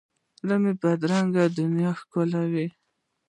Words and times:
زړه 0.47 0.55
د 0.63 0.65
بدرنګه 0.81 1.43
دنیا 1.59 1.91
ښکلاوي. 1.99 2.67